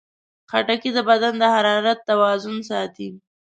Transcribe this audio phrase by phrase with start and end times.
[0.51, 3.09] خټکی د بدن د حرارت توازن ساتي.